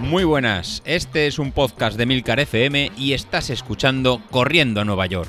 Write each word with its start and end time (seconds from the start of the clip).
Muy 0.00 0.24
buenas, 0.24 0.82
este 0.86 1.26
es 1.26 1.38
un 1.38 1.52
podcast 1.52 1.98
de 1.98 2.06
Milcar 2.06 2.40
FM 2.40 2.92
y 2.96 3.12
estás 3.12 3.50
escuchando 3.50 4.22
Corriendo 4.30 4.80
a 4.80 4.84
Nueva 4.86 5.04
York. 5.04 5.28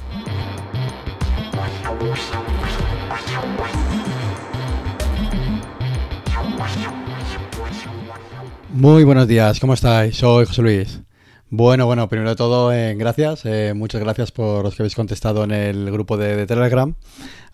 Muy 8.70 9.04
buenos 9.04 9.28
días, 9.28 9.60
¿cómo 9.60 9.74
estáis? 9.74 10.16
Soy 10.16 10.46
José 10.46 10.62
Luis. 10.62 11.02
Bueno, 11.50 11.86
bueno, 11.86 12.08
primero 12.08 12.30
de 12.30 12.36
todo, 12.38 12.72
eh, 12.72 12.96
gracias. 12.96 13.46
eh, 13.46 13.74
muchas 13.76 14.00
gracias 14.00 14.32
por 14.32 14.64
los 14.64 14.76
que 14.76 14.84
habéis 14.84 14.96
contestado 14.96 15.44
en 15.44 15.52
el 15.52 15.92
grupo 15.92 16.16
de, 16.16 16.38
de 16.38 16.48
Telegram 16.48 16.96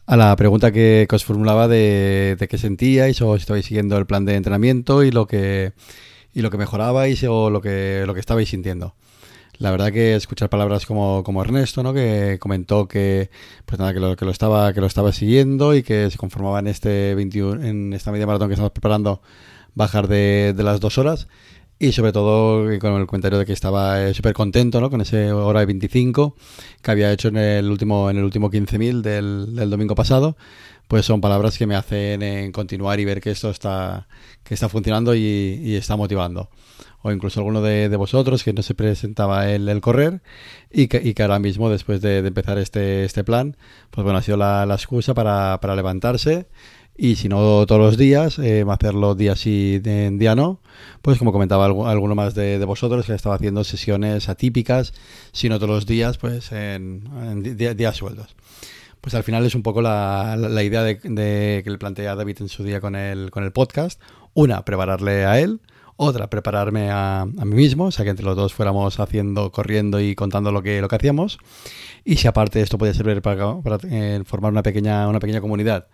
a 0.05 0.17
la 0.17 0.35
pregunta 0.35 0.71
que, 0.71 1.07
os 1.11 1.25
formulaba 1.25 1.67
de, 1.67 2.35
de 2.39 2.47
qué 2.47 2.57
sentíais 2.57 3.21
o 3.21 3.35
si 3.35 3.41
estabais 3.41 3.65
siguiendo 3.65 3.97
el 3.97 4.05
plan 4.05 4.25
de 4.25 4.35
entrenamiento 4.35 5.03
y 5.03 5.11
lo 5.11 5.25
que, 5.27 5.73
y 6.34 6.41
lo 6.41 6.52
que 6.52 6.57
mejorabais 6.57 7.23
o 7.23 7.49
lo 7.49 7.61
que, 7.61 8.03
lo 8.05 8.13
que 8.13 8.20
estabais 8.20 8.49
sintiendo. 8.49 8.95
La 9.57 9.71
verdad 9.71 9.91
que 9.91 10.16
escuchar 10.16 10.49
palabras 10.49 10.85
como, 10.85 11.23
como 11.23 11.41
Ernesto, 11.41 11.81
¿no? 11.81 11.94
que 11.94 12.38
comentó 12.41 12.88
que 12.88 13.30
pues 13.66 13.80
nada, 13.80 13.94
que 13.94 14.02
lo, 14.02 14.16
que 14.16 14.25
lo 14.25 14.31
estaba, 14.31 14.73
que 14.73 14.81
lo 14.81 14.88
estaba 14.88 15.13
siguiendo 15.13 15.73
y 15.73 15.81
que 15.81 16.11
se 16.11 16.17
conformaba 16.17 16.59
en 16.59 16.67
este 16.67 17.16
21, 17.16 17.63
en 17.63 17.94
esta 17.94 18.11
media 18.11 18.27
maratón 18.27 18.49
que 18.49 18.55
estamos 18.55 18.72
preparando 18.72 19.22
bajar 19.73 20.08
de, 20.08 20.53
de 20.55 20.63
las 20.63 20.80
dos 20.81 20.97
horas 20.97 21.27
y 21.77 21.91
sobre 21.91 22.11
todo 22.11 22.71
eh, 22.71 22.79
con 22.79 22.93
el 22.93 23.05
comentario 23.05 23.38
de 23.38 23.45
que 23.45 23.53
estaba 23.53 24.02
eh, 24.02 24.13
súper 24.13 24.33
contento 24.33 24.79
¿no? 24.79 24.89
con 24.89 25.02
ese 25.02 25.31
hora 25.31 25.59
de 25.59 25.66
25 25.66 26.35
que 26.81 26.91
había 26.91 27.11
hecho 27.11 27.27
en 27.27 27.38
el 27.38 27.70
último 27.70 28.09
en 28.09 28.17
el 28.17 28.23
último 28.23 28.49
15.000 28.49 29.02
del, 29.02 29.55
del 29.55 29.70
domingo 29.70 29.95
pasado 29.95 30.38
pues 30.88 31.05
son 31.05 31.19
palabras 31.19 31.57
que 31.57 31.67
me 31.67 31.75
hacen 31.75 32.21
eh, 32.21 32.52
continuar 32.53 32.99
y 32.99 33.05
ver 33.05 33.19
que 33.19 33.31
esto 33.31 33.49
está 33.49 34.07
que 34.43 34.53
está 34.53 34.69
funcionando 34.69 35.16
y, 35.16 35.75
está 35.75 35.95
motivando 35.97 36.49
o 37.02 37.11
incluso 37.11 37.39
alguno 37.39 37.61
de, 37.61 37.94
vosotros 37.97 38.44
que 38.44 38.53
no 38.53 38.61
se 38.61 38.73
presentaba 38.73 39.50
el, 39.50 39.81
correr 39.81 40.22
y 40.72 40.88
que, 40.88 41.22
ahora 41.22 41.39
mismo 41.39 41.69
después 41.69 42.02
de, 42.02 42.19
empezar 42.19 42.57
este, 42.57 43.03
este 43.03 43.23
plan 43.23 43.57
pues 43.91 44.03
bueno 44.03 44.19
ha 44.19 44.22
sido 44.22 44.38
la, 44.38 44.66
excusa 44.72 45.13
para 45.13 45.75
levantarse 45.75 46.47
y 46.97 47.15
si 47.15 47.27
no 47.27 47.65
todos 47.65 47.81
los 47.81 47.97
días, 47.97 48.39
eh, 48.39 48.65
hacerlo 48.69 49.15
día 49.15 49.35
sí, 49.35 49.79
día 49.79 50.35
no, 50.35 50.61
pues 51.01 51.17
como 51.17 51.33
comentaba 51.33 51.65
alguno 51.65 52.15
más 52.15 52.35
de, 52.35 52.63
vosotros, 52.63 53.05
que 53.05 53.13
estaba 53.13 53.35
haciendo 53.35 53.63
sesiones 53.63 54.29
atípicas, 54.29 54.93
si 55.33 55.49
no 55.49 55.57
todos 55.57 55.69
los 55.69 55.85
días, 55.85 56.17
pues 56.17 56.51
en, 56.51 57.03
días, 57.57 57.75
días 57.75 57.97
sueldos. 57.97 58.35
Pues 59.01 59.13
al 59.13 59.23
final 59.23 59.45
es 59.45 59.55
un 59.55 59.61
poco 59.61 59.81
la, 59.81 60.35
idea 60.63 60.83
de, 60.83 60.97
que 60.99 61.69
le 61.69 61.77
plantea 61.77 62.16
David 62.16 62.38
en 62.39 62.49
su 62.49 62.63
día 62.63 62.81
con 62.81 62.95
el, 62.95 63.29
con 63.29 63.43
el 63.43 63.51
podcast. 63.51 64.01
Una, 64.33 64.66
prepararle 64.66 65.25
a 65.25 65.39
él. 65.39 65.61
Otra, 65.97 66.29
prepararme 66.29 66.89
a, 66.89 67.21
a 67.21 67.45
mí 67.45 67.55
mismo, 67.55 67.85
o 67.85 67.91
sea 67.91 68.03
que 68.03 68.09
entre 68.09 68.25
los 68.25 68.35
dos 68.35 68.53
fuéramos 68.53 68.99
haciendo, 68.99 69.51
corriendo 69.51 70.01
y 70.01 70.16
contando 70.16 70.51
lo 70.51 70.63
que, 70.63 70.81
lo 70.81 70.88
que 70.88 70.95
hacíamos. 70.95 71.38
Y 72.03 72.17
si 72.17 72.27
aparte 72.27 72.61
esto 72.61 72.77
puede 72.77 72.93
servir 72.93 73.21
para, 73.21 73.61
para 73.61 73.77
eh, 73.89 74.21
formar 74.25 74.51
una 74.51 74.63
pequeña, 74.63 75.07
una 75.07 75.19
pequeña 75.19 75.39
comunidad 75.39 75.88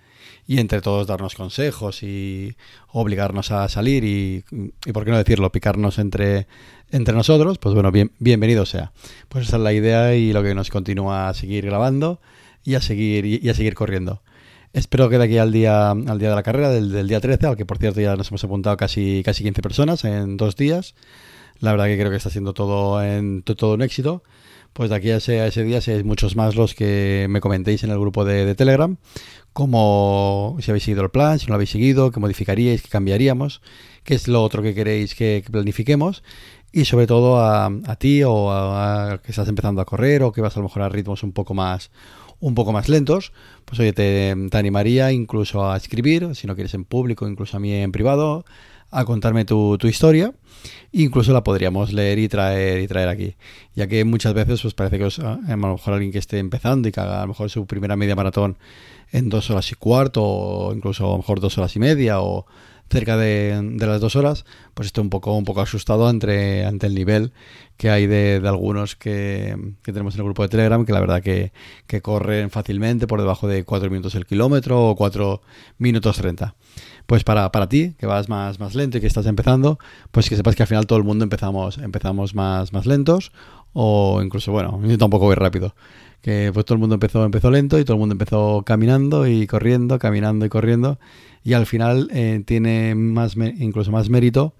y 0.47 0.59
entre 0.59 0.81
todos 0.81 1.07
darnos 1.07 1.35
consejos 1.35 2.03
y 2.03 2.55
obligarnos 2.91 3.51
a 3.51 3.67
salir 3.69 4.03
y, 4.03 4.43
y 4.85 4.91
por 4.91 5.05
qué 5.05 5.11
no 5.11 5.17
decirlo, 5.17 5.51
picarnos 5.51 5.99
entre, 5.99 6.47
entre 6.91 7.13
nosotros, 7.15 7.57
pues 7.57 7.73
bueno, 7.73 7.91
bien, 7.91 8.11
bienvenido 8.19 8.65
sea. 8.65 8.91
Pues 9.29 9.47
esa 9.47 9.57
es 9.57 9.63
la 9.63 9.73
idea 9.73 10.15
y 10.15 10.33
lo 10.33 10.43
que 10.43 10.55
nos 10.55 10.69
continúa 10.69 11.29
a 11.29 11.33
seguir 11.33 11.65
grabando 11.65 12.19
y 12.63 12.75
a 12.75 12.81
seguir, 12.81 13.25
y 13.25 13.49
a 13.49 13.53
seguir 13.53 13.73
corriendo. 13.73 14.21
Espero 14.73 15.09
que 15.09 15.17
de 15.17 15.25
aquí 15.25 15.37
al 15.37 15.51
día, 15.51 15.91
al 15.91 16.19
día 16.19 16.29
de 16.29 16.35
la 16.35 16.43
carrera, 16.43 16.69
del, 16.69 16.91
del, 16.91 17.07
día 17.07 17.19
13, 17.19 17.45
al 17.45 17.57
que 17.57 17.65
por 17.65 17.77
cierto 17.77 17.99
ya 17.99 18.15
nos 18.15 18.29
hemos 18.29 18.43
apuntado 18.43 18.77
casi, 18.77 19.21
casi 19.25 19.43
15 19.43 19.61
personas 19.61 20.05
en 20.05 20.37
dos 20.37 20.55
días. 20.55 20.95
La 21.59 21.71
verdad 21.71 21.85
que 21.85 21.97
creo 21.97 22.09
que 22.09 22.15
está 22.15 22.29
siendo 22.29 22.53
todo, 22.53 23.03
en, 23.03 23.43
todo 23.43 23.73
un 23.73 23.81
éxito. 23.81 24.23
Pues 24.73 24.89
de 24.89 24.95
aquí 24.95 25.11
a 25.11 25.17
ese, 25.17 25.45
ese 25.45 25.63
día 25.63 25.81
seáis 25.81 26.05
muchos 26.05 26.35
más 26.35 26.55
los 26.55 26.73
que 26.75 27.27
me 27.29 27.41
comentéis 27.41 27.83
en 27.83 27.91
el 27.91 27.99
grupo 27.99 28.23
de, 28.23 28.45
de 28.45 28.55
Telegram 28.55 28.97
cómo, 29.53 30.57
si 30.61 30.71
habéis 30.71 30.83
seguido 30.83 31.03
el 31.03 31.09
plan, 31.09 31.39
si 31.39 31.45
no 31.45 31.49
lo 31.51 31.55
habéis 31.55 31.71
seguido, 31.71 32.11
qué 32.11 32.19
modificaríais, 32.19 32.81
qué 32.81 32.89
cambiaríamos, 32.89 33.61
qué 34.03 34.15
es 34.15 34.27
lo 34.27 34.41
otro 34.43 34.63
que 34.63 34.73
queréis 34.73 35.15
que, 35.15 35.43
que 35.45 35.51
planifiquemos 35.51 36.23
y 36.71 36.85
sobre 36.85 37.07
todo 37.07 37.37
a, 37.39 37.65
a 37.65 37.95
ti 37.97 38.23
o 38.23 38.49
a, 38.51 39.13
a, 39.13 39.17
que 39.19 39.31
estás 39.31 39.49
empezando 39.49 39.81
a 39.81 39.85
correr 39.85 40.23
o 40.23 40.31
que 40.31 40.41
vas 40.41 40.55
a 40.55 40.59
lo 40.59 40.63
mejor 40.67 40.83
a 40.83 40.89
ritmos 40.89 41.23
un 41.23 41.33
poco 41.33 41.53
más 41.53 41.91
un 42.39 42.55
poco 42.55 42.71
más 42.71 42.89
lentos, 42.89 43.33
pues 43.65 43.79
oye, 43.79 43.93
te, 43.93 44.35
te 44.49 44.57
animaría 44.57 45.11
incluso 45.11 45.69
a 45.69 45.77
escribir, 45.77 46.33
si 46.33 46.47
no 46.47 46.55
quieres 46.55 46.73
en 46.73 46.85
público, 46.85 47.27
incluso 47.27 47.55
a 47.57 47.59
mí 47.59 47.71
en 47.71 47.91
privado, 47.91 48.45
a 48.91 49.05
contarme 49.05 49.45
tu, 49.45 49.77
tu 49.77 49.87
historia. 49.87 50.33
Incluso 50.91 51.31
la 51.33 51.43
podríamos 51.43 51.93
leer 51.93 52.19
y 52.19 52.27
traer 52.27 52.81
y 52.81 52.87
traer 52.87 53.07
aquí. 53.07 53.35
Ya 53.75 53.87
que 53.87 54.03
muchas 54.03 54.33
veces 54.33 54.61
pues 54.61 54.73
parece 54.73 54.97
que 54.97 55.05
os, 55.05 55.19
a 55.19 55.39
lo 55.47 55.57
mejor 55.57 55.93
alguien 55.93 56.11
que 56.11 56.19
esté 56.19 56.37
empezando 56.37 56.87
y 56.87 56.91
que 56.91 56.99
haga 56.99 57.19
a 57.19 57.21
lo 57.21 57.29
mejor 57.29 57.49
su 57.49 57.65
primera 57.65 57.95
media 57.95 58.15
maratón 58.15 58.57
en 59.11 59.29
dos 59.29 59.49
horas 59.49 59.71
y 59.71 59.75
cuarto, 59.75 60.23
o 60.23 60.73
incluso 60.73 61.05
a 61.05 61.11
lo 61.11 61.17
mejor 61.17 61.39
dos 61.39 61.57
horas 61.57 61.75
y 61.75 61.79
media, 61.79 62.21
o 62.21 62.45
cerca 62.91 63.17
de, 63.17 63.59
de 63.73 63.87
las 63.87 64.01
dos 64.01 64.15
horas, 64.15 64.45
pues 64.73 64.87
estoy 64.87 65.03
un 65.03 65.09
poco, 65.09 65.35
un 65.35 65.45
poco 65.45 65.61
asustado 65.61 66.07
ante, 66.07 66.65
ante 66.65 66.87
el 66.87 66.93
nivel 66.93 67.31
que 67.77 67.89
hay 67.89 68.05
de, 68.05 68.39
de 68.39 68.47
algunos 68.47 68.95
que, 68.95 69.57
que, 69.81 69.91
tenemos 69.91 70.13
en 70.13 70.19
el 70.19 70.25
grupo 70.25 70.43
de 70.43 70.49
Telegram, 70.49 70.85
que 70.85 70.93
la 70.93 70.99
verdad 70.99 71.23
que, 71.23 71.51
que 71.87 72.01
corren 72.01 72.51
fácilmente 72.51 73.07
por 73.07 73.19
debajo 73.19 73.47
de 73.47 73.63
4 73.63 73.89
minutos 73.89 74.13
el 74.15 74.27
kilómetro 74.27 74.89
o 74.89 74.95
4 74.95 75.41
minutos 75.79 76.17
30 76.17 76.53
pues 77.05 77.23
para, 77.25 77.51
para 77.51 77.67
ti, 77.67 77.93
que 77.99 78.05
vas 78.05 78.29
más, 78.29 78.59
más 78.59 78.73
lento 78.73 78.97
y 78.97 79.01
que 79.01 79.07
estás 79.07 79.25
empezando, 79.25 79.79
pues 80.11 80.29
que 80.29 80.37
sepas 80.37 80.55
que 80.55 80.63
al 80.63 80.67
final 80.67 80.85
todo 80.85 80.97
el 80.97 81.03
mundo 81.03 81.23
empezamos, 81.23 81.77
empezamos 81.77 82.35
más, 82.35 82.71
más 82.71 82.85
lentos 82.85 83.33
o 83.73 84.21
incluso, 84.23 84.51
bueno, 84.51 84.79
yo 84.83 84.97
tampoco 84.97 85.25
voy 85.25 85.35
rápido. 85.35 85.75
Que 86.21 86.51
pues 86.53 86.65
todo 86.65 86.75
el 86.75 86.79
mundo 86.79 86.95
empezó, 86.95 87.25
empezó 87.25 87.49
lento 87.49 87.79
y 87.79 87.83
todo 87.83 87.95
el 87.95 87.99
mundo 87.99 88.13
empezó 88.13 88.61
caminando 88.63 89.27
y 89.27 89.47
corriendo, 89.47 89.97
caminando 89.97 90.45
y 90.45 90.49
corriendo. 90.49 90.99
Y 91.43 91.53
al 91.53 91.65
final 91.65 92.09
eh, 92.13 92.43
tiene 92.45 92.93
más 92.93 93.35
incluso 93.35 93.91
más 93.91 94.09
mérito, 94.09 94.53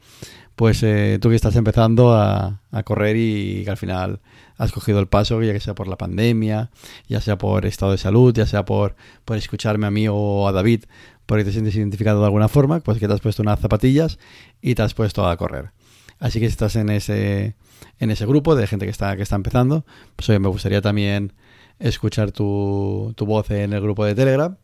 pues 0.55 0.81
eh, 0.81 1.19
tú 1.21 1.29
que 1.29 1.35
estás 1.35 1.55
empezando 1.55 2.13
a, 2.13 2.61
a 2.71 2.83
correr 2.83 3.15
y 3.17 3.63
que 3.63 3.69
al 3.69 3.77
final 3.77 4.21
has 4.57 4.71
cogido 4.71 4.99
el 4.99 5.07
paso, 5.07 5.41
ya 5.41 5.53
que 5.53 5.59
sea 5.59 5.73
por 5.73 5.87
la 5.87 5.97
pandemia, 5.97 6.69
ya 7.07 7.19
sea 7.19 7.37
por 7.37 7.65
estado 7.65 7.93
de 7.93 7.97
salud, 7.97 8.33
ya 8.33 8.45
sea 8.45 8.63
por, 8.63 8.95
por 9.25 9.37
escucharme 9.37 9.87
a 9.87 9.91
mí 9.91 10.07
o 10.07 10.47
a 10.47 10.51
David, 10.51 10.83
porque 11.25 11.43
te 11.43 11.51
sientes 11.51 11.75
identificado 11.75 12.19
de 12.19 12.25
alguna 12.25 12.47
forma, 12.47 12.79
pues 12.79 12.99
que 12.99 13.07
te 13.07 13.13
has 13.13 13.21
puesto 13.21 13.41
unas 13.41 13.59
zapatillas 13.59 14.19
y 14.61 14.75
te 14.75 14.83
has 14.83 14.93
puesto 14.93 15.27
a 15.27 15.35
correr. 15.35 15.71
Así 16.21 16.39
que 16.39 16.45
si 16.45 16.51
estás 16.51 16.75
en 16.75 16.89
ese, 16.89 17.55
en 17.99 18.11
ese 18.11 18.27
grupo 18.27 18.55
de 18.55 18.67
gente 18.67 18.85
que 18.85 18.91
está, 18.91 19.17
que 19.17 19.23
está 19.23 19.35
empezando, 19.35 19.85
pues 20.15 20.29
oye, 20.29 20.37
me 20.37 20.49
gustaría 20.49 20.79
también 20.79 21.33
escuchar 21.79 22.31
tu, 22.31 23.11
tu 23.17 23.25
voz 23.25 23.49
en 23.49 23.73
el 23.73 23.81
grupo 23.81 24.05
de 24.05 24.13
Telegram 24.13 24.55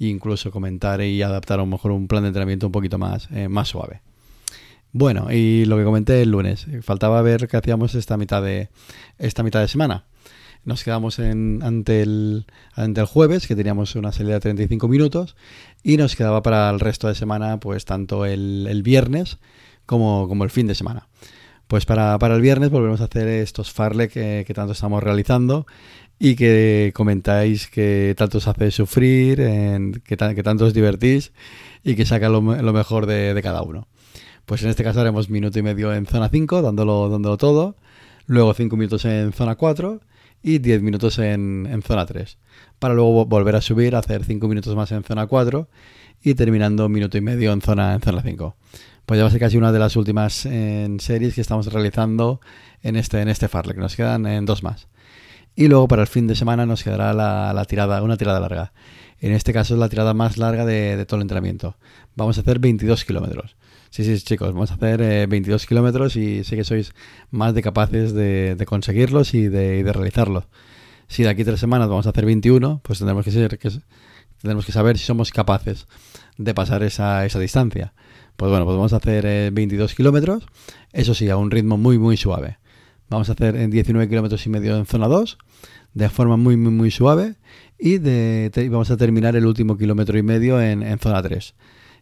e 0.00 0.06
incluso 0.06 0.50
comentar 0.50 1.00
y 1.00 1.22
adaptar 1.22 1.60
a 1.60 1.62
lo 1.62 1.66
mejor 1.66 1.92
un 1.92 2.08
plan 2.08 2.24
de 2.24 2.28
entrenamiento 2.28 2.66
un 2.66 2.72
poquito 2.72 2.98
más, 2.98 3.28
eh, 3.30 3.48
más 3.48 3.68
suave. 3.68 4.02
Bueno, 4.90 5.30
y 5.30 5.64
lo 5.66 5.76
que 5.76 5.84
comenté 5.84 6.20
el 6.20 6.32
lunes, 6.32 6.66
faltaba 6.82 7.22
ver 7.22 7.46
qué 7.46 7.56
hacíamos 7.58 7.94
esta 7.94 8.16
mitad 8.16 8.42
de, 8.42 8.70
esta 9.18 9.44
mitad 9.44 9.60
de 9.60 9.68
semana. 9.68 10.06
Nos 10.64 10.82
quedamos 10.82 11.20
ante, 11.20 12.02
el, 12.02 12.46
ante 12.74 13.00
el 13.00 13.06
jueves, 13.06 13.46
que 13.46 13.54
teníamos 13.54 13.94
una 13.94 14.10
salida 14.10 14.34
de 14.34 14.40
35 14.40 14.88
minutos, 14.88 15.36
y 15.84 15.96
nos 15.96 16.16
quedaba 16.16 16.42
para 16.42 16.70
el 16.70 16.80
resto 16.80 17.06
de 17.06 17.14
semana, 17.14 17.60
pues 17.60 17.84
tanto 17.84 18.24
el, 18.24 18.66
el 18.68 18.82
viernes 18.82 19.38
como, 19.86 20.28
como 20.28 20.44
el 20.44 20.50
fin 20.50 20.66
de 20.66 20.74
semana. 20.74 21.08
Pues 21.66 21.86
para, 21.86 22.18
para, 22.18 22.34
el 22.34 22.42
viernes 22.42 22.70
volvemos 22.70 23.00
a 23.00 23.04
hacer 23.04 23.26
estos 23.26 23.72
farle 23.72 24.08
que, 24.08 24.44
que, 24.46 24.54
tanto 24.54 24.72
estamos 24.72 25.02
realizando 25.02 25.66
y 26.18 26.36
que 26.36 26.92
comentáis 26.94 27.68
que 27.68 28.14
tanto 28.16 28.38
os 28.38 28.48
hace 28.48 28.70
sufrir, 28.70 29.36
que, 30.04 30.16
que, 30.16 30.42
tanto 30.42 30.66
os 30.66 30.74
divertís 30.74 31.32
y 31.82 31.96
que 31.96 32.06
saca 32.06 32.28
lo, 32.28 32.42
mejor 32.42 33.06
de, 33.06 33.38
cada 33.42 33.62
uno. 33.62 33.88
Pues 34.46 34.62
en 34.62 34.70
este 34.70 34.84
caso 34.84 35.00
haremos 35.00 35.30
minuto 35.30 35.58
y 35.58 35.62
medio 35.62 35.92
en 35.94 36.06
zona 36.06 36.28
5, 36.28 36.62
dándolo, 36.62 37.08
dándolo 37.08 37.36
todo, 37.38 37.76
luego 38.26 38.52
5 38.54 38.76
minutos 38.76 39.04
en 39.06 39.32
zona 39.32 39.56
4 39.56 40.00
y 40.42 40.58
10 40.58 40.82
minutos 40.82 41.18
en, 41.18 41.66
en, 41.70 41.82
zona 41.82 42.04
3, 42.04 42.38
para 42.78 42.94
luego 42.94 43.24
volver 43.24 43.56
a 43.56 43.62
subir, 43.62 43.96
hacer 43.96 44.24
5 44.24 44.46
minutos 44.48 44.76
más 44.76 44.92
en 44.92 45.02
zona 45.02 45.26
4 45.26 45.68
y 46.24 46.34
terminando 46.34 46.88
minuto 46.88 47.16
y 47.18 47.20
medio 47.20 47.52
en 47.52 47.60
zona, 47.60 47.94
en 47.94 48.00
zona 48.00 48.22
5 48.22 48.56
pues 49.06 49.18
ya 49.18 49.24
va 49.24 49.28
a 49.28 49.30
ser 49.30 49.40
casi 49.40 49.56
una 49.56 49.72
de 49.72 49.78
las 49.78 49.96
últimas 49.96 50.46
en 50.46 50.98
series 51.00 51.34
que 51.34 51.40
estamos 51.40 51.70
realizando 51.72 52.40
en 52.82 52.96
este, 52.96 53.20
en 53.20 53.28
este 53.28 53.48
Farlek. 53.48 53.76
Nos 53.76 53.96
quedan 53.96 54.26
en 54.26 54.46
dos 54.46 54.62
más. 54.62 54.88
Y 55.54 55.68
luego 55.68 55.88
para 55.88 56.02
el 56.02 56.08
fin 56.08 56.26
de 56.26 56.34
semana 56.34 56.66
nos 56.66 56.82
quedará 56.82 57.12
la, 57.12 57.64
tirada, 57.66 58.02
una 58.02 58.16
tirada 58.16 58.40
larga. 58.40 58.72
En 59.20 59.32
este 59.32 59.52
caso 59.52 59.74
es 59.74 59.80
la 59.80 59.88
tirada 59.88 60.14
más 60.14 60.36
larga 60.38 60.64
de, 60.64 61.04
todo 61.06 61.16
el 61.16 61.22
entrenamiento. 61.22 61.76
Vamos 62.16 62.38
a 62.38 62.40
hacer 62.40 62.58
22 62.58 63.04
kilómetros. 63.04 63.56
Sí, 63.90 64.04
sí, 64.04 64.18
chicos, 64.24 64.52
vamos 64.52 64.72
a 64.72 64.74
hacer 64.74 65.00
eh, 65.02 65.26
22 65.26 65.66
kilómetros 65.66 66.16
y 66.16 66.42
sé 66.42 66.56
que 66.56 66.64
sois 66.64 66.92
más 67.30 67.54
de 67.54 67.62
capaces 67.62 68.12
de, 68.12 68.62
conseguirlos 68.66 69.34
y 69.34 69.46
de, 69.48 69.84
de, 69.84 69.92
realizarlos. 69.92 70.44
Si 71.06 71.22
de 71.22 71.28
aquí 71.28 71.44
tres 71.44 71.60
semanas 71.60 71.88
vamos 71.88 72.06
a 72.06 72.10
hacer 72.10 72.26
21, 72.26 72.80
pues 72.82 72.98
tendremos 72.98 73.24
que, 73.24 73.30
ser, 73.30 73.56
que, 73.56 73.70
tendremos 74.44 74.66
que 74.66 74.72
saber 74.72 74.98
si 74.98 75.06
somos 75.06 75.32
capaces 75.32 75.86
de 76.36 76.52
pasar 76.52 76.82
esa, 76.82 77.24
esa 77.24 77.38
distancia 77.38 77.94
Pues 78.36 78.50
bueno, 78.50 78.66
pues 78.66 78.76
vamos 78.76 78.92
a 78.92 78.96
hacer 78.96 79.50
22 79.50 79.90
eh, 79.90 79.94
kilómetros, 79.96 80.44
eso 80.92 81.14
sí, 81.14 81.30
a 81.30 81.38
un 81.38 81.50
ritmo 81.50 81.78
muy, 81.78 81.98
muy 81.98 82.18
suave. 82.18 82.58
Vamos 83.08 83.30
a 83.30 83.32
hacer 83.32 83.56
en 83.56 83.70
19 83.70 84.06
kilómetros 84.06 84.44
y 84.44 84.50
medio 84.50 84.76
en 84.76 84.84
zona 84.84 85.08
2, 85.08 85.38
de 85.94 86.08
forma 86.10 86.36
muy, 86.36 86.58
muy, 86.58 86.72
muy 86.72 86.90
suave, 86.90 87.36
y 87.78 87.96
vamos 88.68 88.90
a 88.90 88.98
terminar 88.98 89.34
el 89.34 89.46
último 89.46 89.78
kilómetro 89.78 90.18
y 90.18 90.22
medio 90.22 90.60
en, 90.60 90.82
en 90.82 90.98
zona 90.98 91.22
3. 91.22 91.54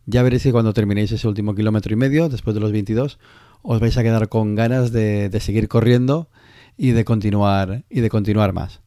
Ya 0.07 0.25
veréis 0.25 0.43
que 0.43 0.51
cuando 0.51 0.73
terminéis 0.73 1.13
ese 1.13 1.29
último 1.29 1.55
kilómetro 1.55 1.93
y 1.93 1.97
medio, 1.97 2.29
después 2.29 2.55
de 2.55 2.61
los 2.61 2.73
22, 2.73 3.21
os 3.63 3.79
vais 3.79 3.97
a 3.97 4.03
quedar 4.03 4.29
con 4.29 4.57
ganas 4.57 4.91
de, 4.91 5.29
de 5.29 5.39
seguir 5.39 5.69
corriendo 5.69 6.29
y 6.77 6.91
de 6.91 7.05
continuar 7.05 7.85
y 7.89 8.01
de 8.01 8.11
continuar 8.11 8.53
más. 8.53 8.81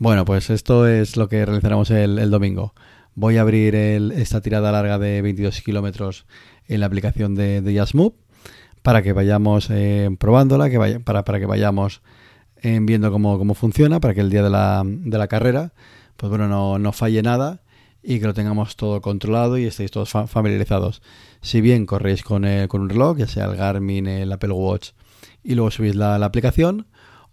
Bueno, 0.00 0.24
pues 0.24 0.48
esto 0.48 0.88
es 0.88 1.18
lo 1.18 1.28
que 1.28 1.44
realizaremos 1.44 1.90
el, 1.90 2.30
domingo. 2.30 2.72
Voy 3.14 3.36
a 3.36 3.42
abrir 3.42 3.74
esta 3.74 4.40
tirada 4.40 4.72
larga 4.72 4.98
de 4.98 5.20
22 5.20 5.60
kilómetros 5.60 6.24
en 6.68 6.80
la 6.80 6.86
aplicación 6.86 7.34
de, 7.34 7.60
de 7.60 8.12
para 8.80 9.02
que 9.02 9.12
vayamos 9.12 9.68
eh, 9.68 10.08
probándola, 10.18 10.70
que 10.70 10.78
vaya, 10.78 11.00
para, 11.00 11.22
que 11.22 11.44
vayamos 11.44 12.00
eh, 12.62 12.78
viendo 12.80 13.12
cómo, 13.12 13.36
cómo, 13.36 13.52
funciona, 13.52 14.00
para 14.00 14.14
que 14.14 14.22
el 14.22 14.30
día 14.30 14.42
de 14.42 14.48
la, 14.48 14.82
de 14.86 15.18
la 15.18 15.28
carrera, 15.28 15.74
pues 16.16 16.30
bueno, 16.30 16.48
no, 16.48 16.78
no, 16.78 16.92
falle 16.92 17.20
nada 17.20 17.60
y 18.02 18.20
que 18.20 18.26
lo 18.26 18.32
tengamos 18.32 18.76
todo 18.76 19.02
controlado 19.02 19.58
y 19.58 19.66
estéis 19.66 19.90
todos 19.90 20.08
familiarizados. 20.08 21.02
Si 21.42 21.60
bien 21.60 21.84
corréis 21.84 22.22
con, 22.22 22.46
con 22.68 22.80
un 22.80 22.88
reloj, 22.88 23.18
ya 23.18 23.26
sea 23.26 23.44
el 23.44 23.56
Garmin, 23.56 24.06
el 24.06 24.32
Apple 24.32 24.52
Watch, 24.52 24.92
y 25.44 25.56
luego 25.56 25.70
subís 25.70 25.94
la 25.94 26.16
aplicación, 26.24 26.86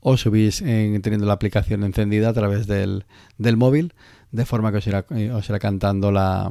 o 0.09 0.15
subís 0.15 0.61
en, 0.61 1.01
teniendo 1.01 1.27
la 1.27 1.33
aplicación 1.33 1.83
encendida 1.83 2.29
a 2.29 2.33
través 2.33 2.65
del, 2.65 3.03
del 3.37 3.57
móvil, 3.57 3.93
de 4.31 4.45
forma 4.45 4.71
que 4.71 4.77
os 4.77 4.87
irá, 4.87 5.05
eh, 5.09 5.59
cantando 5.59 6.13
la, 6.13 6.49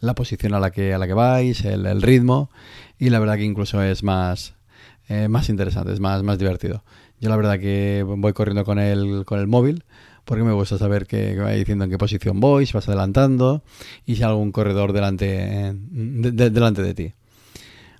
la, 0.00 0.14
posición 0.14 0.52
a 0.52 0.60
la 0.60 0.70
que, 0.70 0.92
a 0.92 0.98
la 0.98 1.06
que 1.06 1.14
vais, 1.14 1.64
el, 1.64 2.02
ritmo, 2.02 2.50
y 2.98 3.08
la 3.08 3.18
verdad 3.18 3.36
que 3.36 3.44
incluso 3.44 3.82
es 3.82 4.02
más, 4.02 4.56
eh, 5.08 5.26
más 5.28 5.48
interesante, 5.48 5.94
es 5.94 6.00
más, 6.00 6.22
más 6.22 6.38
divertido. 6.38 6.84
Yo 7.18 7.30
la 7.30 7.36
verdad 7.36 7.58
que 7.58 8.04
voy 8.06 8.34
corriendo 8.34 8.66
con 8.66 8.78
el, 8.78 9.24
con 9.24 9.38
el 9.40 9.46
móvil, 9.46 9.84
porque 10.26 10.44
me 10.44 10.52
gusta 10.52 10.76
saber 10.76 11.06
que, 11.06 11.34
va 11.36 11.52
diciendo 11.52 11.84
en 11.84 11.90
qué 11.90 11.96
posición 11.96 12.40
voy, 12.40 12.66
si 12.66 12.74
vas 12.74 12.88
adelantando 12.88 13.62
y 14.04 14.16
si 14.16 14.22
hay 14.22 14.28
algún 14.28 14.52
corredor 14.52 14.92
delante, 14.92 15.74
de, 15.74 16.50
delante 16.50 16.82
de 16.82 16.92
ti. 16.92 17.14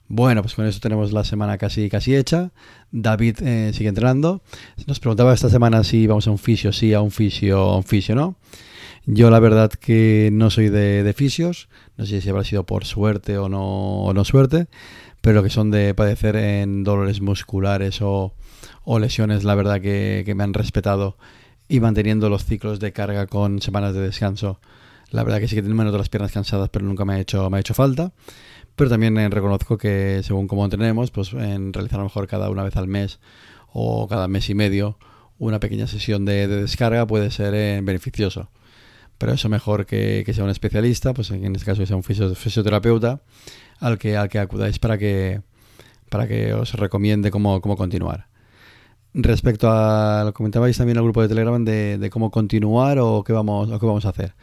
Bueno, 0.09 0.41
pues 0.43 0.55
con 0.55 0.67
eso 0.67 0.81
tenemos 0.81 1.13
la 1.13 1.23
semana 1.23 1.59
casi, 1.59 1.91
casi 1.91 2.17
hecha. 2.17 2.51
David 2.91 3.43
eh, 3.43 3.73
sigue 3.75 3.91
entrenando. 3.91 4.43
Nos 4.87 5.01
preguntaba 5.01 5.35
esta 5.35 5.51
semana 5.51 5.85
si 5.85 6.07
vamos 6.07 6.27
a 6.27 6.31
un 6.31 6.39
fisio, 6.39 6.73
sí, 6.73 6.95
a 6.95 7.03
un 7.03 7.11
fisio, 7.11 7.59
a 7.59 7.77
un 7.77 7.85
fisio, 7.85 8.15
¿no? 8.15 8.37
Yo 9.05 9.31
la 9.31 9.39
verdad 9.39 9.71
que 9.71 10.31
no 10.33 10.51
soy 10.51 10.71
de, 10.71 11.03
de 11.03 11.13
fisios, 11.13 11.69
no 11.97 12.07
sé 12.07 12.21
si 12.21 12.29
habrá 12.29 12.45
sido 12.45 12.65
por 12.65 12.85
suerte 12.85 13.39
o 13.39 13.49
no, 13.49 14.03
o 14.03 14.13
no 14.13 14.25
suerte, 14.25 14.67
pero 15.21 15.43
que 15.43 15.51
son 15.51 15.71
de 15.71 15.95
padecer 15.95 16.37
en 16.37 16.85
dolores 16.85 17.21
musculares 17.21 18.01
o, 18.03 18.35
o 18.85 18.99
lesiones, 18.99 19.45
la 19.45 19.55
verdad 19.55 19.81
que, 19.81 20.25
que, 20.27 20.35
me 20.35 20.45
han 20.45 20.53
respetado 20.53 21.17
y 21.69 21.81
manteniendo 21.81 22.29
los 22.29 22.45
ciclos 22.45 22.81
de 22.81 22.93
carga 22.93 23.27
con 23.27 23.63
semanas 23.63 23.95
de 23.95 24.01
descanso. 24.01 24.61
La 25.11 25.25
verdad 25.25 25.41
que 25.41 25.49
sí 25.49 25.55
que 25.55 25.63
tengo 25.63 25.75
menos 25.75 25.93
de 25.93 25.99
las 25.99 26.11
piernas 26.11 26.33
cansadas, 26.33 26.69
pero 26.69 26.85
nunca 26.85 27.07
me 27.07 27.15
ha 27.15 27.21
hecho, 27.21 27.49
me 27.49 27.57
ha 27.57 27.61
hecho 27.61 27.73
falta. 27.73 28.13
Pero 28.79 28.91
también 28.91 29.19
eh, 29.19 29.29
reconozco 29.29 29.77
que 29.77 30.21
según 30.23 30.47
cómo 30.47 30.65
entrenemos, 30.65 31.11
pues 31.11 31.33
en 31.33 31.73
realizar 31.73 31.99
a 31.99 32.03
lo 32.03 32.05
mejor 32.05 32.29
cada 32.29 32.49
una 32.49 32.63
vez 32.63 32.77
al 32.77 32.87
mes 32.87 33.19
o 33.73 34.07
cada 34.07 34.29
mes 34.29 34.49
y 34.51 34.55
medio 34.55 34.99
una 35.39 35.59
pequeña 35.59 35.89
sesión 35.89 36.25
de, 36.25 36.47
descarga 36.47 37.05
puede 37.05 37.33
ser 37.33 37.55
eh, 37.55 37.81
beneficioso. 37.83 38.51
Pero 39.19 39.33
eso 39.33 39.49
mejor 39.49 39.85
que, 39.85 40.25
sea 40.33 40.45
un 40.45 40.51
especialista, 40.51 41.13
pues 41.13 41.33
en 41.33 41.57
este 41.57 41.67
caso 41.67 41.81
que 41.81 41.87
sea 41.87 41.97
un 41.97 42.05
fisioterapeuta, 42.05 43.21
al 43.81 43.99
que, 43.99 44.17
al 44.17 44.29
que 44.29 44.39
acudáis 44.39 44.79
para 44.79 44.97
que, 44.97 45.43
para 46.09 46.29
que 46.29 46.55
os 46.55 46.75
recomiende 46.75 47.33
cómo, 47.33 47.61
cómo 47.61 47.77
continuar. 47.77 48.29
Respecto 49.13 49.69
a 49.73 50.23
lo 50.25 50.33
comentabais 50.33 50.79
también 50.79 50.99
al 50.99 51.05
grupo 51.05 51.21
de 51.21 51.27
Telegram 51.27 51.65
de, 51.65 51.99
de, 51.99 52.11
cómo 52.11 52.31
continuar 52.31 53.01
o 53.01 53.25
qué 53.25 53.33
vamos, 53.33 53.73
o 53.73 53.81
qué 53.81 53.87
vamos 53.87 54.07
a 54.07 54.11
hacer. 54.11 54.35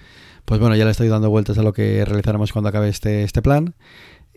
Pues 0.43 0.59
bueno, 0.59 0.75
ya 0.75 0.83
le 0.83 0.91
estoy 0.91 1.07
dando 1.07 1.29
vueltas 1.29 1.57
a 1.57 1.63
lo 1.63 1.71
que 1.71 2.03
realizaremos 2.03 2.51
cuando 2.51 2.67
acabe 2.67 2.89
este, 2.89 3.23
este 3.23 3.41
plan 3.41 3.75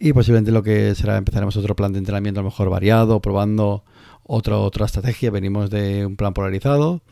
y 0.01 0.13
posiblemente 0.13 0.53
lo 0.53 0.63
que 0.63 0.95
será 0.95 1.17
empezaremos 1.17 1.57
otro 1.57 1.75
plan 1.75 1.93
de 1.93 1.99
entrenamiento 1.99 2.41
a 2.41 2.43
lo 2.43 2.51
mejor 2.51 2.71
variado, 2.71 3.21
probando 3.21 3.85
otra 4.23 4.59
otra 4.59 4.87
estrategia. 4.87 5.31
Venimos 5.31 5.71
de 5.71 6.07
un 6.07 6.17
plan 6.17 6.35
polarizado, 6.35 7.03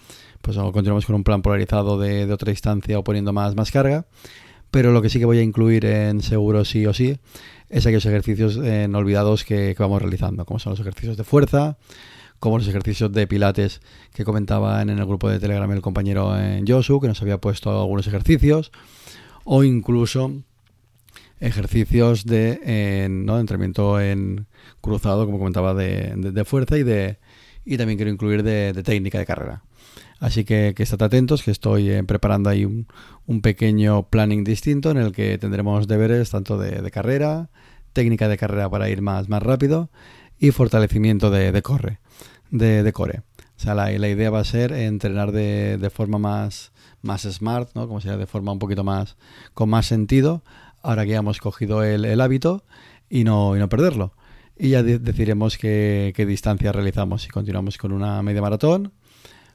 pues 0.42 0.56
continuamos 0.56 1.06
con 1.06 1.16
un 1.16 1.24
plan 1.24 1.42
polarizado 1.42 1.98
de, 1.98 2.32
otra 2.32 2.50
distancia 2.50 2.98
o 2.98 3.04
poniendo 3.04 3.32
más, 3.32 3.56
más 3.56 3.70
carga. 3.70 4.06
Pero 4.70 4.92
lo 4.92 5.02
que 5.02 5.08
sí 5.08 5.18
que 5.18 5.24
voy 5.24 5.38
a 5.38 5.42
incluir 5.42 5.84
en 5.86 6.20
seguro 6.22 6.64
sí 6.64 6.86
o 6.86 6.92
sí 6.92 7.18
es 7.70 7.86
aquellos 7.86 8.06
ejercicios 8.06 8.56
en 8.56 8.94
olvidados 8.94 9.44
que, 9.44 9.74
vamos 9.78 10.02
realizando, 10.02 10.44
como 10.44 10.58
son 10.58 10.70
los 10.70 10.80
ejercicios 10.80 11.16
de 11.16 11.24
fuerza, 11.24 11.78
como 12.38 12.58
los 12.58 12.68
ejercicios 12.68 13.10
de 13.12 13.26
pilates 13.26 13.80
que 14.14 14.24
comentaba 14.24 14.82
en 14.82 14.90
el 14.90 15.04
grupo 15.06 15.28
de 15.28 15.40
Telegram 15.40 15.70
el 15.72 15.80
compañero 15.80 16.38
en 16.38 16.58
eh, 16.58 16.64
Josu, 16.66 17.00
que 17.00 17.08
nos 17.08 17.22
había 17.22 17.38
puesto 17.38 17.70
algunos 17.70 18.06
ejercicios, 18.06 18.70
o 19.44 19.64
incluso 19.64 20.42
ejercicios 21.40 22.24
de, 22.24 23.08
¿no? 23.10 23.38
entrenamiento 23.38 24.00
en 24.00 24.46
cruzado, 24.80 25.26
como 25.26 25.38
comentaba, 25.38 25.74
de, 25.74 26.14
de, 26.16 26.44
fuerza 26.44 26.78
y 26.78 26.82
de 26.82 27.18
y 27.66 27.76
también 27.76 27.98
quiero 27.98 28.12
incluir 28.12 28.42
de, 28.42 28.72
técnica 28.84 29.18
de 29.18 29.26
carrera. 29.26 29.62
Así 30.20 30.44
que, 30.44 30.72
que 30.74 30.84
estad 30.84 31.02
atentos, 31.02 31.42
que 31.42 31.50
estoy 31.50 31.90
eh, 31.90 32.02
preparando 32.04 32.48
ahí 32.48 32.64
un, 32.64 32.86
un, 33.26 33.42
pequeño 33.42 34.04
planning 34.08 34.44
distinto 34.44 34.90
en 34.90 34.96
el 34.96 35.12
que 35.12 35.36
tendremos 35.36 35.88
deberes 35.88 36.30
tanto 36.30 36.56
de, 36.56 36.90
carrera, 36.90 37.50
técnica 37.92 38.28
de 38.28 38.38
carrera 38.38 38.70
para 38.70 38.88
ir 38.88 39.02
más, 39.02 39.28
más 39.28 39.42
rápido 39.42 39.90
y 40.38 40.52
fortalecimiento 40.52 41.30
de, 41.30 41.60
corre, 41.60 41.98
de, 42.50 42.90
core. 42.92 43.22
O 43.56 43.60
sea, 43.60 43.74
la, 43.74 43.90
la, 43.90 44.08
idea 44.08 44.30
va 44.30 44.40
a 44.40 44.44
ser 44.44 44.72
entrenar 44.72 45.32
de, 45.32 45.90
forma 45.92 46.18
más, 46.18 46.72
más 47.02 47.22
smart, 47.22 47.70
¿no? 47.74 47.86
Como 47.86 48.00
sea, 48.00 48.16
de 48.16 48.26
forma 48.26 48.52
un 48.52 48.58
poquito 48.58 48.84
más, 48.84 49.16
con 49.54 49.68
más 49.68 49.86
sentido, 49.86 50.42
ahora 50.86 51.04
que 51.04 51.10
ya 51.10 51.18
hemos 51.18 51.40
cogido 51.40 51.82
el, 51.82 52.20
hábito 52.20 52.64
y 53.10 53.24
no, 53.24 53.56
y 53.56 53.58
no 53.58 53.68
perderlo. 53.68 54.14
Y 54.56 54.70
ya 54.70 54.82
decidiremos 54.82 55.58
qué, 55.58 56.24
distancia 56.26 56.72
realizamos, 56.72 57.22
si 57.22 57.28
continuamos 57.28 57.76
con 57.76 57.92
una 57.92 58.22
media 58.22 58.40
maratón, 58.40 58.92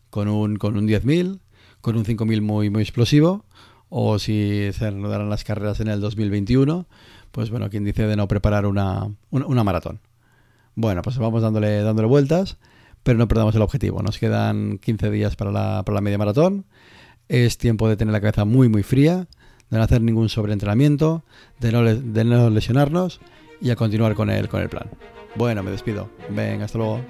con 0.10 0.28
un, 0.28 0.58
con 0.58 0.78
un 0.78 0.88
10.000, 0.88 1.40
con 1.80 1.96
un 1.96 2.06
5.000 2.06 2.42
muy, 2.42 2.70
muy 2.70 2.84
explosivo, 2.84 3.46
o 3.90 4.20
si 4.20 4.70
se 4.74 4.92
reanudarán 4.92 5.30
las 5.30 5.44
carreras 5.44 5.80
en 5.80 5.88
el 5.88 6.02
2021, 6.02 6.88
pues 7.32 7.50
bueno, 7.50 7.70
quien 7.70 7.86
dice 7.86 8.06
de 8.06 8.16
no 8.16 8.28
preparar 8.28 8.66
una, 8.66 9.10
una, 9.32 9.64
maratón. 9.64 10.02
Bueno, 10.76 11.02
pues 11.02 11.18
vamos 11.18 11.42
dándole, 11.42 11.82
dándole 11.82 12.08
vueltas, 12.08 12.58
pero 13.04 13.18
no 13.18 13.28
perdamos 13.28 13.56
el 13.56 13.62
objetivo. 13.62 14.04
Nos 14.04 14.20
quedan 14.20 14.78
15 14.80 15.10
días 15.10 15.36
para 15.36 15.52
la, 15.52 15.84
para 15.86 15.96
la 15.96 16.02
media 16.02 16.18
maratón. 16.18 16.66
Es 17.30 17.58
tiempo 17.58 17.88
de 17.88 17.96
tener 17.96 18.12
la 18.12 18.20
cabeza 18.20 18.44
muy, 18.46 18.68
muy 18.68 18.84
fría 18.84 19.28
de 19.72 19.78
no 19.78 19.84
hacer 19.84 20.02
ningún 20.02 20.30
sobreentrenamiento, 20.30 21.24
de 21.60 21.72
no, 21.72 22.50
lesionarnos 22.50 23.20
y 23.60 23.72
a 23.72 23.76
continuar 23.76 24.14
con 24.14 24.30
el, 24.30 24.48
con 24.48 24.62
el 24.62 24.70
plan. 24.70 24.90
Bueno, 25.36 25.64
me 25.64 25.72
despido. 25.72 26.10
Venga, 26.30 26.66
hasta 26.66 26.78
luego. 26.78 27.02